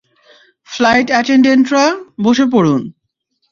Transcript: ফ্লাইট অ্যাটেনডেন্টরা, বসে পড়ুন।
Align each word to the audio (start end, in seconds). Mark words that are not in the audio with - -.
ফ্লাইট 0.67 1.07
অ্যাটেনডেন্টরা, 1.11 1.85
বসে 2.23 2.45
পড়ুন। 2.53 2.81